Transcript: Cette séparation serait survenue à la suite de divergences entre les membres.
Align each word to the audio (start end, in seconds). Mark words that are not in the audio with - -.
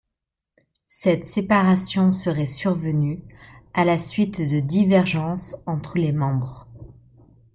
Cette 0.87 1.27
séparation 1.27 2.11
serait 2.11 2.47
survenue 2.47 3.21
à 3.75 3.85
la 3.85 3.99
suite 3.99 4.41
de 4.41 4.59
divergences 4.59 5.55
entre 5.67 5.99
les 5.99 6.11
membres. 6.11 6.65